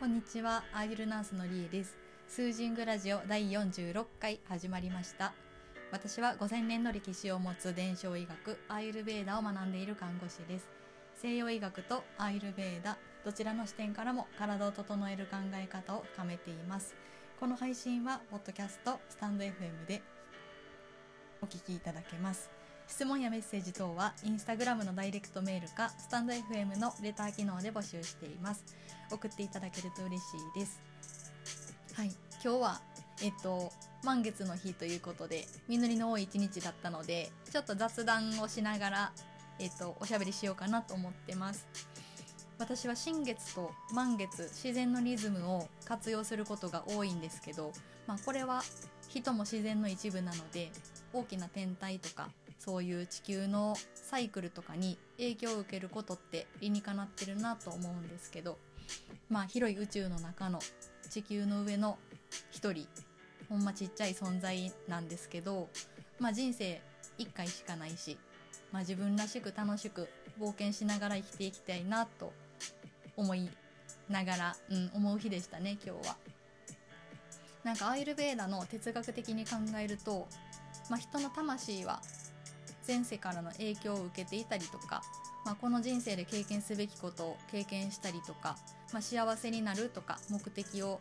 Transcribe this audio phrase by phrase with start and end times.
[0.00, 0.64] こんにちは。
[0.72, 1.98] アーユルナースのりえです。
[2.26, 5.34] スージングラジオ第46回始まりました。
[5.92, 10.70] 私は5000年の歴史を持つ伝承医学アーユルベーダを学んでいる看護師です。
[11.16, 16.94] 西洋医学とアーユルベーダどちらの視点からも体を整える考え方を深めています。
[17.38, 20.00] この配信はポッドキャストスタンド FM で
[21.42, 22.48] お聞きいただけます。
[22.90, 28.64] 質問やメッセージ等はインスタグラムのダイレクトメールかスタンド FM のレター機能で募集しています。
[29.10, 30.24] 送っていただけると嬉し
[30.56, 30.82] いです。
[31.94, 32.10] はい。
[32.44, 32.80] 今日は
[33.22, 33.70] えっと
[34.02, 39.12] 満月の日ということで実りの多い一日だったのでちょっと雑談をしながら
[39.60, 41.68] えっとおしゃべりしようかなと思ってます。
[42.58, 47.72] 私は新月と満月自然のリズムを活用することが多いんですけど、
[48.06, 48.62] まあ、これは
[49.08, 50.70] 人も自然の一部なので
[51.12, 52.28] 大きな天体とか
[52.60, 58.58] そういう地球のサイクルとかに影響を受けることって理にかなってるなと思うんですけど
[59.30, 60.58] まあ広い宇宙の中の
[61.08, 61.96] 地球の上の
[62.50, 62.86] 一人
[63.48, 65.70] ほんまちっちゃい存在なんですけど
[66.18, 66.82] まあ人生
[67.16, 68.18] 一回しかないし、
[68.72, 72.32] まあ、自分らしく楽しく冒険しながら生きていきたいなと
[73.16, 73.48] 思い
[74.10, 76.16] ながら、うん、思う日でしたね今日は。
[77.64, 80.26] なんかアイルベーダの哲学的に考えると、
[80.88, 82.00] まあ、人の魂は
[82.90, 85.00] 前世からの影響を受けていたりとか、
[85.44, 88.56] まあ、この人生で経験すべきことを経験したりとか、
[88.92, 90.98] まあ、幸せになるとか目的を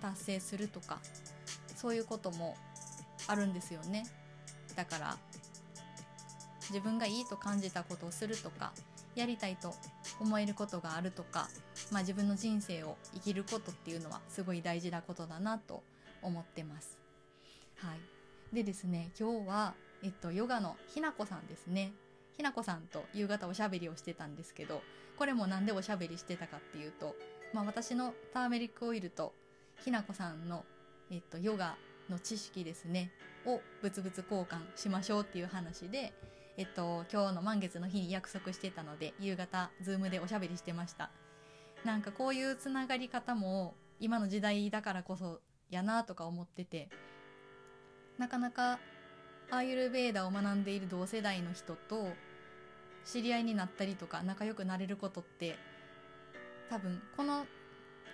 [0.00, 0.98] 達成するとか
[1.76, 2.56] そういうことも
[3.26, 4.06] あるんですよね
[4.76, 5.16] だから
[6.70, 8.72] 自分がいいと感じたことをするとか
[9.14, 9.74] やりたいと
[10.20, 11.50] 思えることがあるとか、
[11.92, 15.82] まあ、自分の人生を生きることっていうのはすごい大事なことだなと
[16.22, 16.98] 思ってます。
[17.76, 17.94] は
[18.52, 21.92] い、でですね今日はえっと、ヨガのひなこさんですね。
[22.36, 24.82] ひなこさんと夕方おしゃべりをしてたんですけど、
[25.18, 27.14] これもなんでおしゃべりしてたかっていうと、
[27.52, 29.34] まあ私のターメリックオイルと
[29.84, 30.64] ひなこさんの、
[31.10, 31.76] えっと、ヨガ
[32.08, 33.10] の知識ですね、
[33.46, 36.12] を物々交換しましょうっていう話で、
[36.56, 41.10] えっと、今日の満月の日に約束してたので、夕方、ズームでおしゃべりしてました。
[41.84, 45.40] なんかこういうつながり方も、今の時代だからこそ
[45.70, 46.88] やなとか思ってて、
[48.18, 48.78] なかなか
[49.50, 52.08] アーユルベーダを学んでいる同世代の人と
[53.04, 55.56] 知り合いになったりとか仲良くなれることって
[56.68, 57.46] 多分この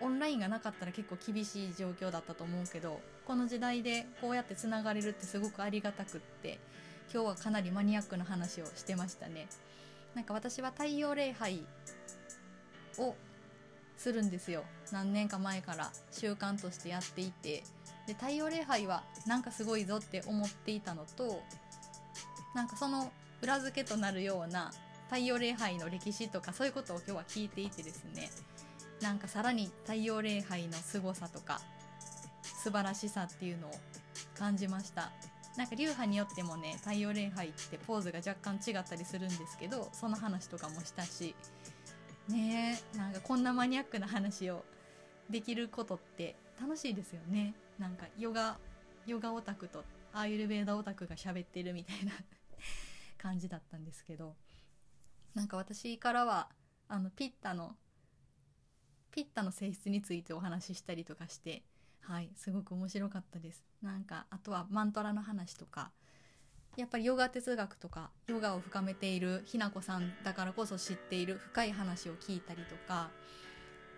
[0.00, 6.58] オンラインがなかったら結構厳しい状況だったと思うけどこの時代でこうやってつながれるってすごくありがたくって
[7.12, 9.46] 今日はかなりマニアックな話をしてましたね。
[10.14, 11.62] なんか私は太陽礼拝
[12.98, 13.14] を
[13.96, 14.64] するんですよ。
[14.90, 17.62] 何年か前から習慣としてやっていて
[18.06, 21.42] で太陽礼拝はなんかすごいぞって思っていたのと
[22.54, 24.70] なんかその裏付けとなるような
[25.10, 28.30] 太陽礼拝の歴史とかそういうことを今日は聞いていてですね
[29.00, 31.60] なんかさらに太陽礼拝の凄さとか
[32.42, 33.70] 素晴らしさっていうのを
[34.38, 35.10] 感じました。
[35.56, 41.34] なんか流派によってもね太陽礼拝ってポーズが若干違ったりするんですけどその話とかもしたし
[42.28, 44.64] ねえなんかこんなマニアックな話を
[45.28, 47.54] できることって楽しいですよね。
[47.76, 48.56] なんかヨガ
[49.04, 52.12] ヨガオタクとアーユルベーダオタクが喋ってるみたいな
[53.18, 54.36] 感じだったんですけど
[55.34, 56.48] なんか私からは
[56.86, 57.76] あのピッタの
[59.10, 61.64] ピッタの性質についてお話ししたりとかして
[62.00, 63.64] はいすごく面白かったです。
[63.82, 65.90] なんかあとはマントラの話とか
[66.76, 73.10] やっぱりヨガ哲学とかヨガを深めているひなこさんだからこそ知っている深い話を聞いたりとか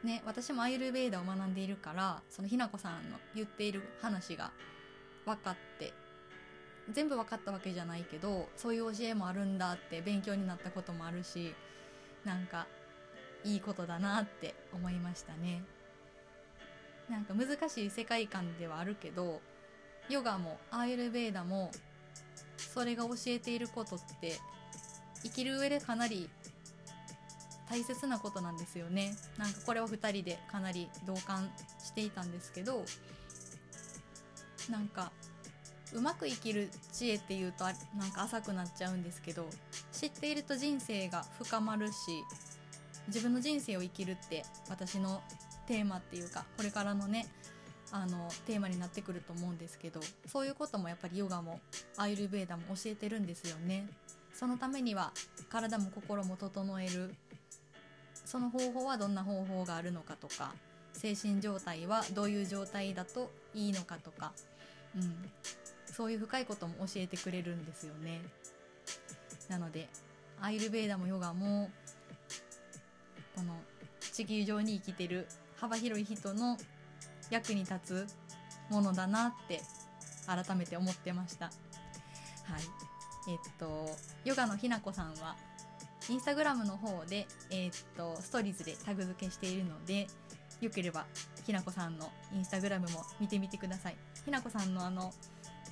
[0.05, 4.53] ね、私もアイルベーダを学んでいるからそのひなこさんの言っている話が
[5.25, 5.95] 分かって
[6.93, 11.55] 全部分かったわけじゃないけどそういう教えもあるんだって勉強になったこともあるし
[12.23, 12.67] なんか
[13.45, 15.63] いいことだなって思いましたね。
[17.09, 19.41] なんか難しい世界観ではあるけど
[20.09, 21.71] ヨガもアイルベーダも
[22.57, 24.39] それが教えていることって
[25.23, 26.31] 生きる上でかなり
[27.69, 29.17] 大切なことなんですよね。
[29.39, 31.51] なんかこれを2人でかなり同感
[31.83, 32.85] していたんですけど
[34.71, 35.13] なんか
[35.93, 37.75] うまく生きる知恵っていうとなん
[38.13, 39.47] か浅くなっちゃうんですけど
[39.93, 41.95] 知っていると人生が深まるし
[43.07, 45.23] 自分の人生を生きるって私の
[45.67, 47.27] テーマっていうかこれからのね
[47.93, 51.61] あのテーマになってくると思うんですけどそういうこともやっぱりヨガも
[51.97, 53.87] アイルベーダも教えてるんですよね。
[54.33, 55.13] そのためには
[55.49, 57.15] 体も心も整える。
[58.25, 60.53] その方法はどんな方法があるのかとか
[60.93, 64.33] 精神状態はどういう状態だといいのかとか、
[64.97, 65.15] うん、
[65.87, 68.21] そういう深いことも教えてくれるんですよね
[69.49, 69.89] なので
[70.41, 71.71] アイルベーダもヨガも
[73.35, 73.55] この
[74.13, 75.27] 地球上に生きてる
[75.57, 76.57] 幅広い人の
[77.31, 78.07] 役に立つ
[78.71, 79.61] ものだなって
[80.27, 81.47] 改めて思ってました。
[81.47, 81.55] はい。
[83.29, 83.87] えっと、
[84.25, 85.37] ヨガのひなこさんは、
[86.09, 90.07] インスタグラムの方で、えっと、ストーリーズでタグ付けしているので、
[90.61, 91.07] よければ、
[91.47, 93.97] ひなこさんのインスタグラムも見てみてください。
[94.25, 95.13] ひなこさんのあの、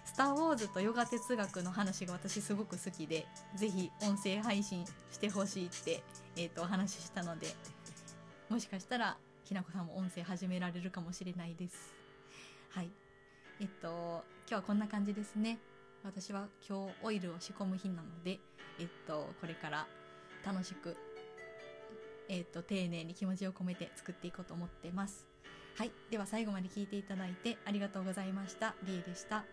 [0.04, 3.26] スター・ウォーズとヨガ哲学の話が私すごく好きで、
[3.56, 6.02] ぜひ音声配信してほしいって、
[6.36, 7.48] えっと、お話ししたので、
[8.48, 11.94] もしかしたら、ひなこさんも音声始められるかもしれないです。
[12.70, 12.90] はい。
[13.60, 15.58] えっと、今日はこんな感じですね。
[16.04, 18.40] 私は今日オイルを仕込む日なので、
[18.78, 19.86] えっと、これから
[20.44, 20.96] 楽しく、
[22.28, 25.26] えっと、丁寧に気持ちを込めて作っていこうと思ってます。
[25.76, 25.92] はい。
[26.10, 28.74] では最後まで聞いていただいてありがとうございました。
[28.84, 29.44] りえでした。